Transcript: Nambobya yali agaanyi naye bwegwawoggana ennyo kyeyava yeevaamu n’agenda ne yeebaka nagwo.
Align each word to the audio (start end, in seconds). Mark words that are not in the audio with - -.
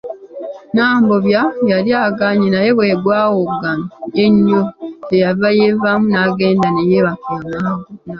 Nambobya 0.73 1.41
yali 1.71 1.91
agaanyi 2.07 2.47
naye 2.53 2.69
bwegwawoggana 2.77 3.85
ennyo 4.25 4.61
kyeyava 5.05 5.47
yeevaamu 5.57 6.05
n’agenda 6.09 6.67
ne 6.71 6.83
yeebaka 6.89 7.33
nagwo. 7.45 7.85